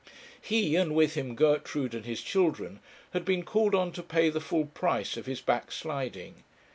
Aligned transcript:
He, 0.41 0.75
and 0.75 0.95
with 0.95 1.13
him 1.13 1.35
Gertrude 1.35 1.93
and 1.93 2.05
his 2.05 2.23
children, 2.23 2.79
had 3.13 3.23
been 3.23 3.43
called 3.43 3.75
on 3.75 3.91
to 3.91 4.01
pay 4.01 4.31
the 4.31 4.41
full 4.41 4.65
price 4.65 5.15
of 5.15 5.27
his 5.27 5.41
backsliding. 5.41 6.43